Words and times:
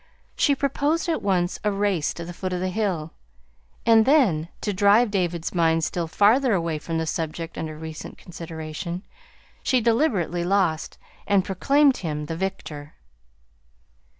She 0.35 0.55
proposed 0.55 1.07
at 1.09 1.21
once 1.21 1.59
a 1.63 1.71
race 1.71 2.11
to 2.15 2.25
the 2.25 2.33
foot 2.33 2.53
of 2.53 2.59
the 2.59 2.69
hill; 2.71 3.13
and 3.85 4.03
then, 4.03 4.49
to 4.61 4.73
drive 4.73 5.11
David's 5.11 5.53
mind 5.53 5.83
still 5.83 6.07
farther 6.07 6.53
away 6.55 6.79
from 6.79 6.97
the 6.97 7.05
subject 7.05 7.55
under 7.55 7.77
recent 7.77 8.17
consideration, 8.17 9.03
she 9.61 9.79
deliberately 9.79 10.43
lost, 10.43 10.97
and 11.27 11.45
proclaimed 11.45 11.97
him 11.97 12.25
the 12.25 12.35
victor. 12.35 12.95